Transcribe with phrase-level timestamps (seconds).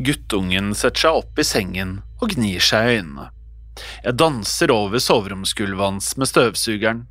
[0.00, 3.26] Guttungen setter seg opp i sengen og gnir seg i øynene.
[4.04, 7.02] Jeg danser over soveromsgulvet hans med støvsugeren.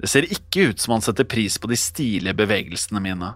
[0.00, 3.34] Det ser ikke ut som han setter pris på de stilige bevegelsene mine.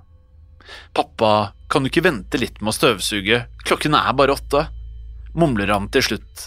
[0.97, 4.66] Pappa, kan du ikke vente litt med å støvsuge, klokken er bare åtte,
[5.37, 6.47] mumler han til slutt.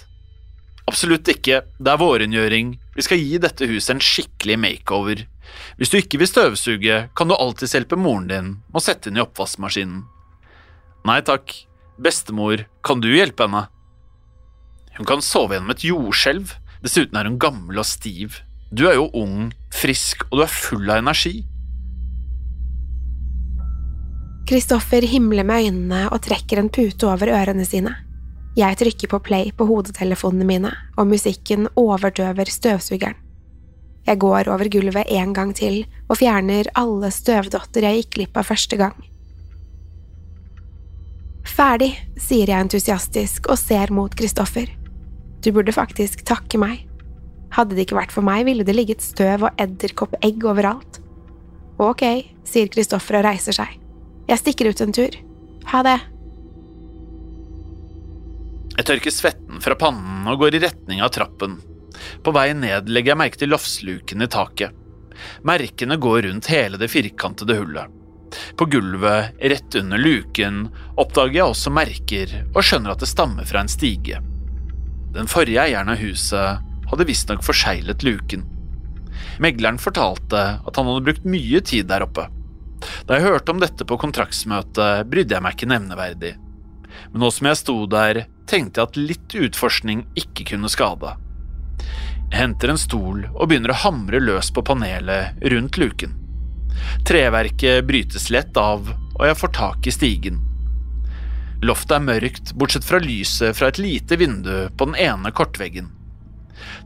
[0.90, 5.26] Absolutt ikke, det er vårrengjøring, vi skal gi dette huset en skikkelig makeover.
[5.78, 9.22] Hvis du ikke vil støvsuge, kan du alltids hjelpe moren din med å sette inn
[9.22, 10.04] i oppvaskmaskinen.
[11.08, 11.56] Nei takk,
[12.02, 13.68] bestemor, kan du hjelpe henne?
[14.98, 18.40] Hun kan sove gjennom et jordskjelv, dessuten er hun gammel og stiv.
[18.74, 21.44] Du er jo ung, frisk og du er full av energi.
[24.50, 27.94] Kristoffer himler med øynene og trekker en pute over ørene sine.
[28.60, 33.16] Jeg trykker på play på hodetelefonene mine, og musikken overdøver støvsugeren.
[34.04, 38.50] Jeg går over gulvet en gang til og fjerner alle støvdotter jeg gikk glipp av
[38.52, 38.98] første gang.
[41.44, 44.70] Ferdig, sier jeg entusiastisk og ser mot Kristoffer.
[45.44, 46.86] Du burde faktisk takke meg.
[47.54, 51.02] Hadde det ikke vært for meg, ville det ligget støv og edderkoppegg overalt.
[51.84, 52.06] Ok,
[52.48, 53.76] sier Kristoffer og reiser seg.
[54.30, 55.18] Jeg stikker ut en tur.
[55.74, 56.00] Ha det.
[58.74, 61.60] Jeg tørker svetten fra pannen og går i retning av trappen.
[62.24, 64.74] På vei ned legger jeg merke til loftsluken i taket.
[65.46, 67.92] Merkene går rundt hele det firkantede hullet.
[68.58, 70.68] På gulvet, rett under luken,
[70.98, 74.22] oppdager jeg også merker og skjønner at det stammer fra en stige.
[75.14, 78.46] Den forrige eieren av huset hadde visstnok forseglet luken.
[79.42, 82.28] Megleren fortalte at han hadde brukt mye tid der oppe.
[83.08, 86.34] Da jeg hørte om dette på kontraktsmøtet, brydde jeg meg ikke nevneverdig.
[87.12, 91.14] Men nå som jeg sto der, tenkte jeg at litt utforskning ikke kunne skade.
[92.34, 96.18] Jeg henter en stol og begynner å hamre løs på panelet rundt luken.
[97.08, 100.40] Treverket brytes lett av, og jeg får tak i stigen.
[101.64, 105.92] Loftet er mørkt, bortsett fra lyset fra et lite vindu på den ene kortveggen.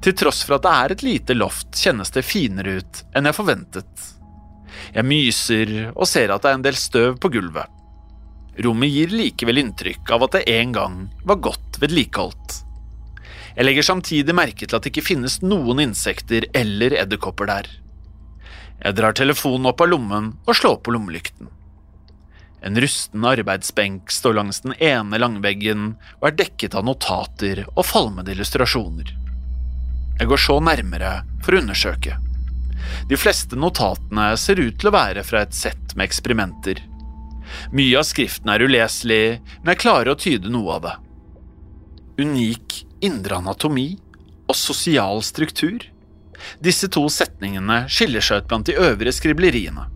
[0.02, 3.38] Til tross for at det er et lite loft, kjennes det finere ut enn jeg
[3.38, 4.06] forventet.
[4.94, 7.74] Jeg myser og ser at det er en del støv på gulvet.
[8.66, 12.62] Rommet gir likevel inntrykk av at det en gang var godt vedlikeholdt.
[13.58, 17.70] Jeg legger samtidig merke til at det ikke finnes noen insekter eller edderkopper der.
[18.84, 21.50] Jeg drar telefonen opp av lommen og slår på lommelykten.
[22.62, 28.34] En rusten arbeidsbenk står langs den ene langveggen og er dekket av notater og falmede
[28.34, 29.14] illustrasjoner.
[30.18, 32.18] Jeg går så nærmere for å undersøke.
[33.10, 36.82] De fleste notatene ser ut til å være fra et sett med eksperimenter.
[37.72, 40.96] Mye av skriften er uleselig, men jeg klarer å tyde noe av det.
[42.26, 43.92] Unik indre anatomi
[44.48, 45.86] og sosial struktur.
[46.64, 49.88] Disse to setningene skiller seg ut blant de øvrige skribleriene.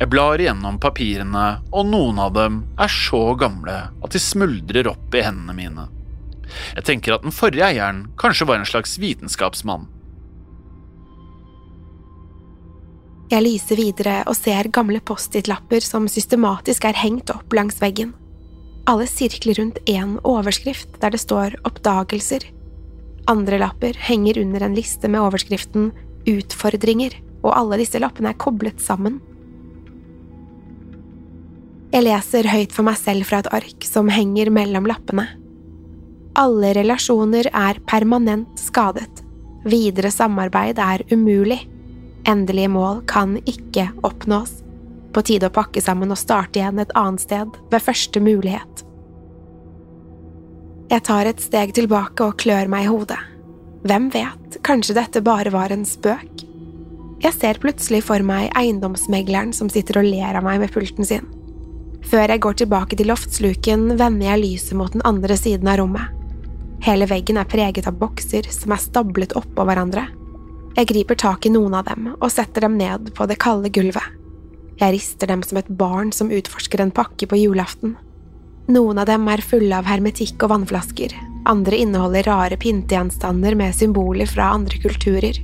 [0.00, 5.14] Jeg blar igjennom papirene, og noen av dem er så gamle at de smuldrer opp
[5.14, 5.86] i hendene mine.
[6.74, 9.86] Jeg tenker at den forrige eieren kanskje var en slags vitenskapsmann.
[13.30, 18.10] Jeg lyser videre og ser gamle Post-It-lapper som systematisk er hengt opp langs veggen.
[18.90, 22.42] Alle sirkler rundt én overskrift der det står Oppdagelser.
[23.28, 25.90] Andre lapper henger under en liste med overskriften
[26.28, 29.20] Utfordringer, og alle disse lappene er koblet sammen.
[31.90, 35.26] Jeg leser høyt for meg selv fra et ark som henger mellom lappene.
[36.38, 39.24] Alle relasjoner er permanent skadet.
[39.66, 41.64] Videre samarbeid er umulig.
[42.30, 44.60] Endelige mål kan ikke oppnås.
[45.10, 48.69] På tide å pakke sammen og starte igjen et annet sted ved første mulighet.
[50.90, 53.18] Jeg tar et steg tilbake og klør meg i hodet.
[53.86, 56.42] Hvem vet, kanskje dette bare var en spøk?
[57.22, 61.28] Jeg ser plutselig for meg eiendomsmegleren som sitter og ler av meg med pulten sin.
[62.10, 66.10] Før jeg går tilbake til loftsluken, vender jeg lyset mot den andre siden av rommet.
[66.82, 70.08] Hele veggen er preget av bokser som er stablet oppå hverandre.
[70.74, 74.16] Jeg griper tak i noen av dem og setter dem ned på det kalde gulvet.
[74.80, 77.94] Jeg rister dem som et barn som utforsker en pakke på julaften.
[78.70, 81.10] Noen av dem er fulle av hermetikk og vannflasker,
[81.50, 85.40] andre inneholder rare pyntegjenstander med symboler fra andre kulturer.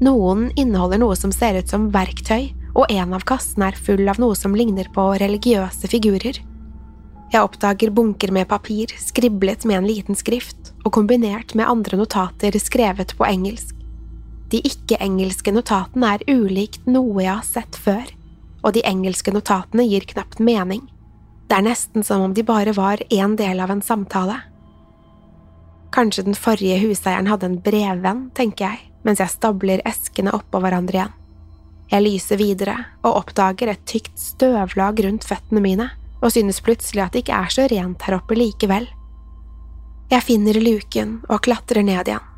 [0.00, 4.16] Noen inneholder noe som ser ut som verktøy, og en av kassene er full av
[4.22, 6.40] noe som ligner på religiøse figurer.
[7.34, 12.56] Jeg oppdager bunker med papir skriblet med en liten skrift og kombinert med andre notater
[12.62, 13.76] skrevet på engelsk.
[14.48, 18.08] De ikke-engelske notatene er ulikt noe jeg har sett før,
[18.64, 20.86] og de engelske notatene gir knapt mening.
[21.48, 24.38] Det er nesten som om de bare var en del av en samtale.
[25.94, 30.98] Kanskje den forrige huseieren hadde en brevvenn, tenker jeg, mens jeg stabler eskene oppå hverandre
[30.98, 31.14] igjen.
[31.92, 32.74] Jeg lyser videre
[33.04, 35.90] og oppdager et tykt støvlag rundt føttene mine,
[36.24, 38.88] og synes plutselig at det ikke er så rent her oppe likevel.
[40.10, 42.30] Jeg finner luken og klatrer ned igjen.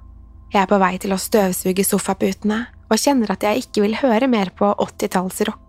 [0.53, 4.29] Jeg er på vei til å støvsuge sofaputene og kjenner at jeg ikke vil høre
[4.31, 5.66] mer på åttitallsrock.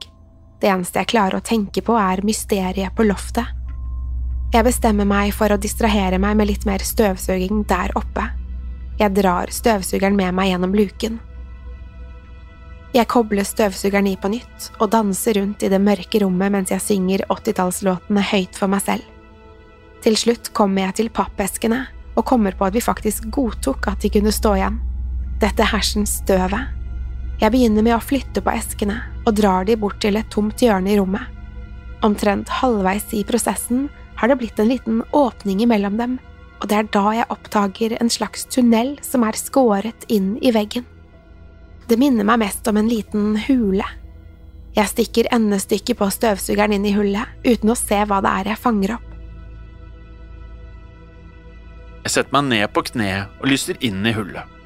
[0.57, 3.45] Det eneste jeg klarer å tenke på, er mysteriet på loftet.
[4.53, 8.23] Jeg bestemmer meg for å distrahere meg med litt mer støvsuging der oppe.
[8.97, 11.19] Jeg drar støvsugeren med meg gjennom luken.
[12.95, 16.81] Jeg kobler støvsugeren i på nytt og danser rundt i det mørke rommet mens jeg
[16.81, 19.03] synger åttitallslåtene høyt for meg selv.
[20.01, 21.83] Til slutt kommer jeg til pappeskene
[22.17, 24.79] og kommer på at vi faktisk godtok at de kunne stå igjen.
[25.43, 26.73] Dette hersens støvet.
[27.37, 30.93] Jeg begynner med å flytte på eskene og drar de bort til et tomt hjørne
[30.93, 31.27] i rommet.
[32.05, 33.87] Omtrent halvveis i prosessen
[34.17, 36.17] har det blitt en liten åpning imellom dem,
[36.61, 40.87] og det er da jeg oppdager en slags tunnel som er skåret inn i veggen.
[41.87, 43.85] Det minner meg mest om en liten hule.
[44.77, 48.61] Jeg stikker endestykket på støvsugeren inn i hullet, uten å se hva det er jeg
[48.61, 49.05] fanger opp.
[52.05, 54.56] Jeg setter meg ned på kne og lyser inn i hullet.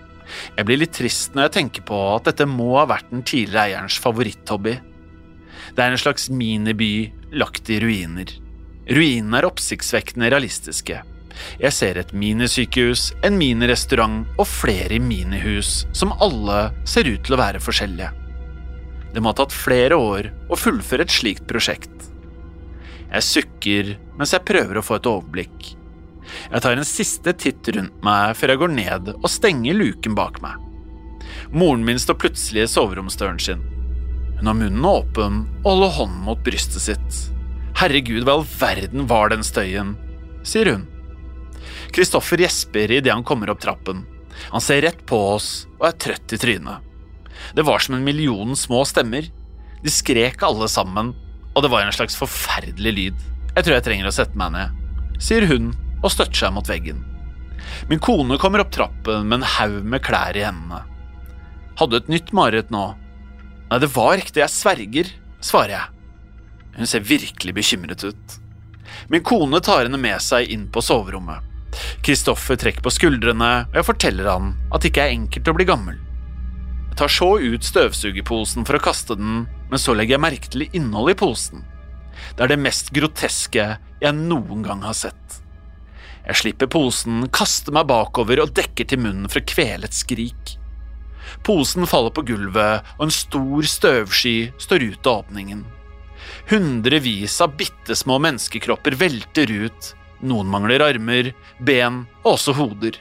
[0.58, 3.68] Jeg blir litt trist når jeg tenker på at dette må ha vært den tidligere
[3.68, 4.78] eierens favoritthobby.
[5.76, 8.32] Det er en slags miniby lagt i ruiner.
[8.92, 11.02] Ruinene er oppsiktsvekkende realistiske,
[11.62, 17.42] jeg ser et minisykehus, en minirestaurant og flere minihus som alle ser ut til å
[17.42, 18.12] være forskjellige.
[19.12, 22.08] Det må ha tatt flere år å fullføre et slikt prosjekt.
[23.12, 25.74] Jeg sukker mens jeg prøver å få et overblikk.
[26.52, 30.42] Jeg tar en siste titt rundt meg før jeg går ned og stenger luken bak
[30.44, 30.56] meg.
[31.52, 33.64] Moren min står plutselig i soveromsdøren sin.
[34.40, 37.20] Hun har munnen åpen og holder hånden mot brystet sitt.
[37.78, 39.96] Herregud, hva i all verden var den støyen?
[40.48, 40.88] sier hun.
[41.94, 44.06] Kristoffer gjesper idet han kommer opp trappen.
[44.50, 46.88] Han ser rett på oss og er trøtt i trynet.
[47.56, 49.28] Det var som en million små stemmer.
[49.82, 51.14] De skrek alle sammen,
[51.54, 53.24] og det var en slags forferdelig lyd.
[53.56, 54.78] Jeg tror jeg trenger å sette meg ned,
[55.20, 55.72] sier hun
[56.02, 57.04] og støtter seg mot veggen.
[57.90, 60.84] Min kone kommer opp trappen med en haug med klær i hendene.
[61.80, 62.84] Hadde et nytt mareritt nå?
[63.72, 65.88] Nei, det var riktig, jeg sverger, svarer jeg.
[66.78, 68.38] Hun ser virkelig bekymret ut.
[69.12, 71.48] Min kone tar henne med seg inn på soverommet.
[72.04, 75.68] Kristoffer trekker på skuldrene, og jeg forteller han at det ikke er enkelt å bli
[75.70, 76.00] gammel.
[76.92, 80.68] Jeg tar så ut støvsugerposen for å kaste den, men så legger jeg merke til
[80.68, 81.64] innholdet i posen.
[82.36, 83.68] Det er det mest groteske
[84.02, 85.40] jeg noen gang har sett.
[86.28, 90.56] Jeg slipper posen, kaster meg bakover og dekker til munnen for å kvele et skrik.
[91.46, 95.64] Posen faller på gulvet, og en stor støvsky står ut av åpningen.
[96.52, 103.00] Hundrevis av bitte små menneskekropper velter ut, noen mangler armer, ben og også hoder.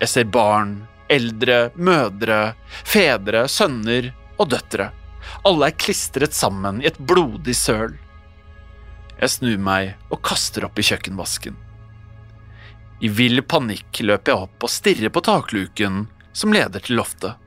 [0.00, 0.76] Jeg ser barn,
[1.12, 4.90] eldre, mødre, fedre, sønner og døtre.
[5.46, 7.94] Alle er klistret sammen i et blodig søl.
[9.20, 11.63] Jeg snur meg og kaster opp i kjøkkenvasken.
[13.00, 17.40] I vill panikk løper jeg opp og stirrer på takluken som leder til loftet.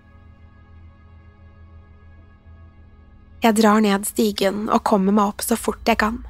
[3.44, 6.24] Jeg drar ned stigen og kommer meg opp så fort jeg kan.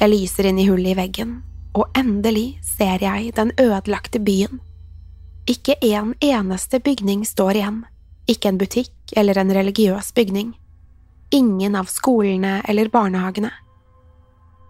[0.00, 1.36] Jeg lyser inn i hullet i veggen,
[1.76, 4.58] og endelig ser jeg den ødelagte byen.
[5.48, 7.84] Ikke en eneste bygning står igjen,
[8.26, 10.52] ikke en butikk eller en religiøs bygning.
[11.30, 13.52] Ingen av skolene eller barnehagene.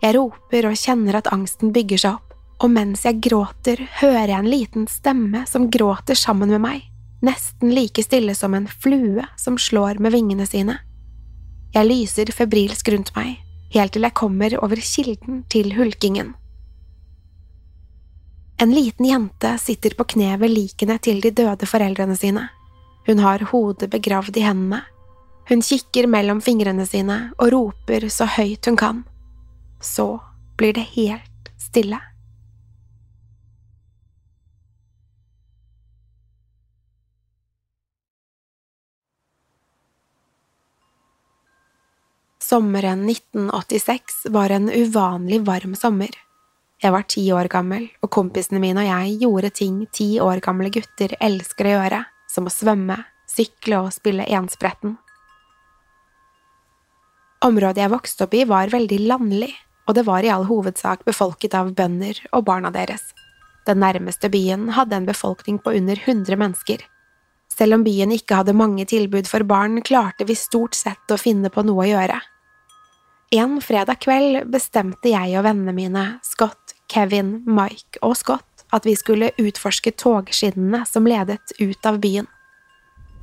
[0.01, 2.30] Jeg roper og kjenner at angsten bygger seg opp,
[2.61, 6.83] og mens jeg gråter, hører jeg en liten stemme som gråter sammen med meg,
[7.25, 10.77] nesten like stille som en flue som slår med vingene sine.
[11.73, 13.39] Jeg lyser febrilsk rundt meg,
[13.73, 16.35] helt til jeg kommer over kilden til hulkingen.
[18.61, 22.51] En liten jente sitter på kne ved likene til de døde foreldrene sine.
[23.07, 24.83] Hun har hodet begravd i hendene.
[25.49, 29.01] Hun kikker mellom fingrene sine og roper så høyt hun kan.
[29.81, 30.13] Så
[30.61, 32.03] blir det helt stille.
[42.51, 46.09] Sommeren 1986 var en uvanlig varm sommer.
[46.83, 50.67] Jeg var ti år gammel, og kompisene mine og jeg gjorde ting ti år gamle
[50.75, 52.97] gutter elsker å gjøre, som å svømme,
[53.31, 54.97] sykle og spille enspretten.
[57.47, 59.53] Området jeg vokste opp i var veldig landlig,
[59.87, 63.13] og det var i all hovedsak befolket av bønder og barna deres.
[63.71, 66.83] Den nærmeste byen hadde en befolkning på under 100 mennesker.
[67.55, 71.55] Selv om byen ikke hadde mange tilbud for barn, klarte vi stort sett å finne
[71.55, 72.21] på noe å gjøre.
[73.31, 78.97] En fredag kveld bestemte jeg og vennene mine, Scott, Kevin, Mike og Scott, at vi
[78.99, 82.27] skulle utforske togskinnene som ledet ut av byen.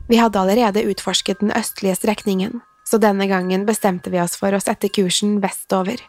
[0.08, 4.64] Vi hadde allerede utforsket den østlige strekningen, så denne gangen bestemte vi oss for å
[4.64, 6.00] sette kursen vestover.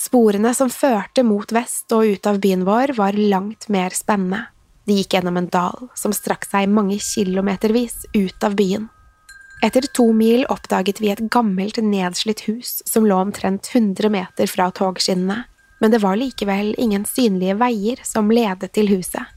[0.00, 4.48] Sporene som førte mot vest og ut av byen vår, var langt mer spennende.
[4.90, 8.90] De gikk gjennom en dal som strakk seg mange kilometervis ut av byen.
[9.60, 14.70] Etter to mil oppdaget vi et gammelt, nedslitt hus som lå omtrent 100 meter fra
[14.72, 15.42] togskinnene,
[15.80, 19.36] men det var likevel ingen synlige veier som ledet til huset.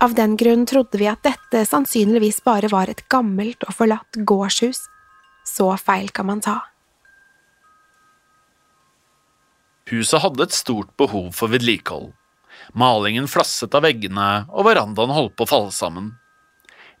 [0.00, 4.82] Av den grunn trodde vi at dette sannsynligvis bare var et gammelt og forlatt gårdshus.
[5.46, 6.58] Så feil kan man ta.
[9.92, 12.10] Huset hadde et stort behov for vedlikehold.
[12.74, 16.14] Malingen flasset av veggene, og verandaen holdt på å falle sammen.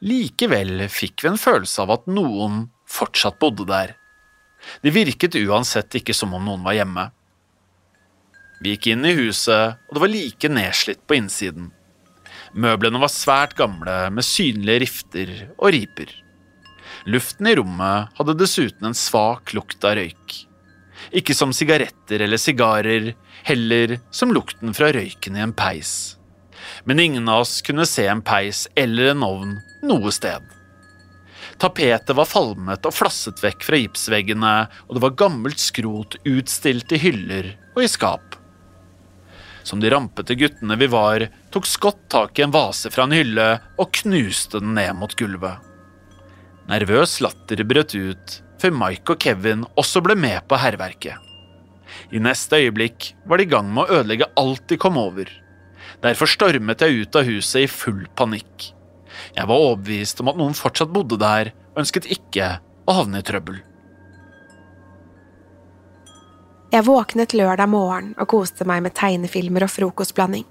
[0.04, 3.94] Likevel fikk vi en følelse av at noen fortsatt bodde der.
[4.82, 7.08] Det virket uansett ikke som om noen var hjemme.
[8.60, 11.70] Vi gikk inn i huset, og det var like nedslitt på innsiden.
[12.56, 16.12] Møblene var svært gamle, med synlige rifter og riper.
[17.06, 20.42] Luften i rommet hadde dessuten en svak lukt av røyk.
[21.16, 23.12] Ikke som sigaretter eller sigarer,
[23.46, 26.15] heller som lukten fra røyken i en peis.
[26.86, 30.42] Men ingen av oss kunne se en peis eller en ovn noe sted.
[31.58, 34.54] Tapetet var falmet og flasset vekk fra gipsveggene,
[34.86, 38.36] og det var gammelt skrot utstilt i hyller og i skap.
[39.66, 43.46] Som de rampete guttene vi var, tok Scott tak i en vase fra en hylle
[43.80, 45.58] og knuste den ned mot gulvet.
[46.70, 51.18] Nervøs latter brøt ut, før Mike og Kevin også ble med på hærverket.
[52.14, 55.26] I neste øyeblikk var de i gang med å ødelegge alt de kom over.
[56.04, 58.72] Derfor stormet jeg ut av huset i full panikk.
[59.36, 63.26] Jeg var overbevist om at noen fortsatt bodde der, og ønsket ikke å havne i
[63.26, 63.62] trøbbel.
[66.74, 70.44] Jeg våknet lørdag morgen og koste meg med tegnefilmer og frokostblanding.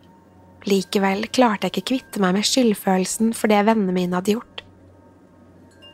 [0.65, 4.63] Likevel klarte jeg ikke kvitte meg med skyldfølelsen for det vennene mine hadde gjort.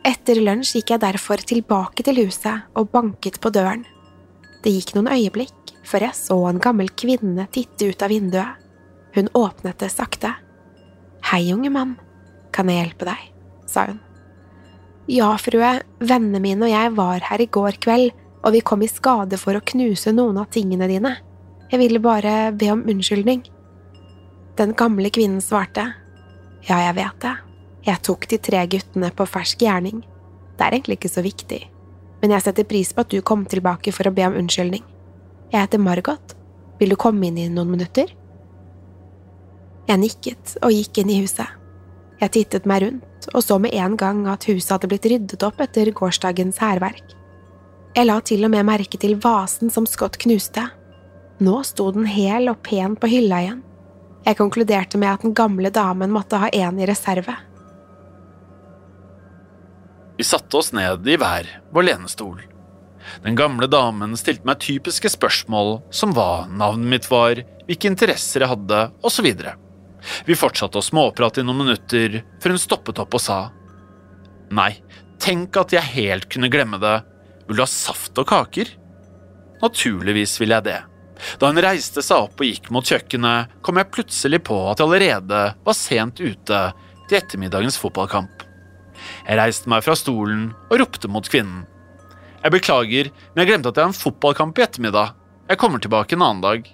[0.08, 3.84] Etter lunsj gikk jeg derfor tilbake til huset og banket på døren.
[4.64, 8.61] Det gikk noen øyeblikk før jeg så en gammel kvinne titte ut av vinduet.
[9.16, 10.34] Hun åpnet det sakte.
[11.32, 11.98] Hei, unge mann,
[12.56, 13.28] kan jeg hjelpe deg?
[13.68, 14.00] sa hun.
[15.12, 18.90] Ja, frue, vennene mine og jeg var her i går kveld, og vi kom i
[18.90, 21.16] skade for å knuse noen av tingene dine.
[21.72, 23.44] Jeg ville bare be om unnskyldning.
[24.60, 25.86] Den gamle kvinnen svarte.
[26.68, 27.36] Ja, jeg vet det.
[27.88, 30.04] Jeg tok de tre guttene på fersk gjerning.
[30.58, 31.62] Det er egentlig ikke så viktig,
[32.22, 34.84] men jeg setter pris på at du kom tilbake for å be om unnskyldning.
[35.52, 36.36] Jeg heter Margot.
[36.80, 38.12] Vil du komme inn i noen minutter?
[39.92, 41.48] Jeg nikket og gikk inn i huset.
[42.22, 45.60] Jeg tittet meg rundt og så med en gang at huset hadde blitt ryddet opp
[45.60, 47.04] etter gårsdagens hærverk.
[47.98, 50.64] Jeg la til og med merke til vasen som Scott knuste.
[51.44, 53.64] Nå sto den hel og pen på hylla igjen.
[54.24, 57.36] Jeg konkluderte med at den gamle damen måtte ha en i reserve.
[60.16, 62.38] Vi satte oss ned i hver vår lenestol.
[63.26, 68.54] Den gamle damen stilte meg typiske spørsmål som hva navnet mitt var, hvilke interesser jeg
[68.54, 69.28] hadde, osv.
[70.26, 73.40] Vi fortsatte å småprate i noen minutter før hun stoppet opp og sa
[74.52, 74.74] Nei,
[75.22, 76.98] tenk at jeg helt kunne glemme det.
[77.48, 78.74] Vil du ha saft og kaker?
[79.62, 80.80] Naturligvis vil jeg det.
[81.40, 84.90] Da hun reiste seg opp og gikk mot kjøkkenet, kom jeg plutselig på at jeg
[84.90, 86.62] allerede var sent ute
[87.08, 88.44] til ettermiddagens fotballkamp.
[89.28, 91.64] Jeg reiste meg fra stolen og ropte mot kvinnen.
[92.42, 95.14] Jeg beklager, men jeg glemte at jeg har en fotballkamp i ettermiddag.
[95.52, 96.70] Jeg kommer tilbake en annen dag.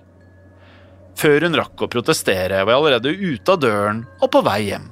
[1.18, 4.92] Før hun rakk å protestere, var jeg allerede ute av døren og på vei hjem.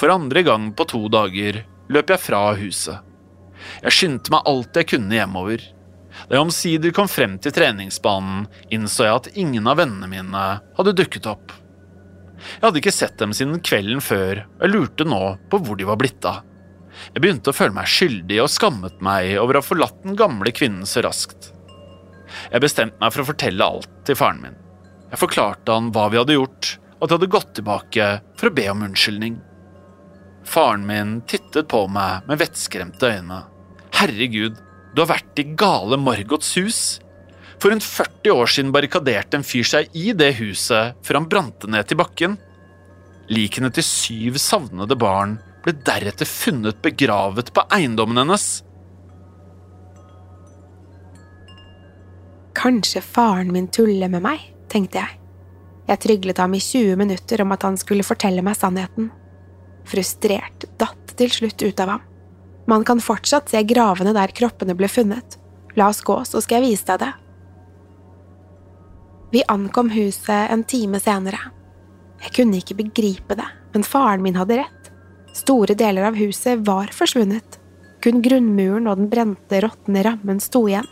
[0.00, 1.60] For andre gang på to dager
[1.92, 3.06] løp jeg fra huset.
[3.84, 5.62] Jeg skyndte meg alt jeg kunne hjemover.
[6.26, 10.44] Da jeg omsider kom frem til treningsbanen, innså jeg at ingen av vennene mine
[10.76, 11.54] hadde dukket opp.
[12.40, 15.20] Jeg hadde ikke sett dem siden kvelden før, og jeg lurte nå
[15.52, 16.40] på hvor de var blitt av.
[17.14, 20.50] Jeg begynte å føle meg skyldig og skammet meg over å ha forlatt den gamle
[20.56, 21.52] kvinnen så raskt.
[22.50, 24.58] Jeg bestemte meg for å fortelle alt til faren min.
[25.10, 28.54] Jeg forklarte han hva vi hadde gjort, og at jeg hadde gått tilbake for å
[28.54, 29.38] be om unnskyldning.
[30.46, 33.42] Faren min tittet på meg med vettskremte øyne.
[33.98, 34.58] Herregud,
[34.94, 36.80] du har vært i gale Margots hus.
[37.60, 41.68] For rundt 40 år siden barrikaderte en fyr seg i det huset før han brante
[41.70, 42.38] ned til bakken.
[43.30, 48.46] Likene til syv savnede barn ble deretter funnet begravet på eiendommen hennes.
[52.56, 54.40] Kanskje faren min tuller med meg,
[54.70, 55.16] tenkte jeg.
[55.90, 59.08] Jeg tryglet ham i 20 minutter om at han skulle fortelle meg sannheten.
[59.90, 62.04] Frustrert datt til slutt ut av ham.
[62.70, 65.38] Man kan fortsatt se gravene der kroppene ble funnet.
[65.74, 67.10] La oss gå, så skal jeg vise deg det.
[69.30, 71.40] Vi ankom huset en time senere.
[72.20, 74.92] Jeg kunne ikke begripe det, men faren min hadde rett.
[75.34, 77.58] Store deler av huset var forsvunnet.
[78.02, 80.88] Kun grunnmuren og den brente, råtne rammen sto igjen.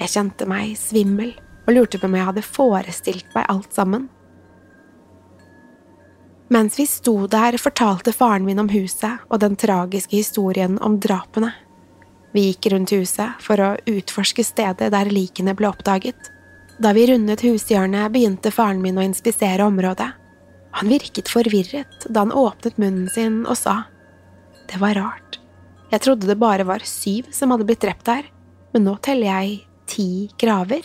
[0.00, 1.34] Jeg kjente meg svimmel
[1.72, 4.10] og lurte på om jeg hadde forestilt meg alt sammen.
[6.52, 11.54] Mens vi sto der, fortalte faren min om huset og den tragiske historien om drapene.
[12.32, 16.28] Vi gikk rundt huset for å utforske stedet der likene ble oppdaget.
[16.82, 20.10] Da vi rundet hushjørnet, begynte faren min å inspisere området.
[20.76, 23.82] Han virket forvirret da han åpnet munnen sin og sa
[24.68, 25.38] Det var rart.
[25.92, 28.28] Jeg trodde det bare var syv som hadde blitt drept der,
[28.72, 29.58] men nå teller jeg
[29.88, 30.84] ti graver.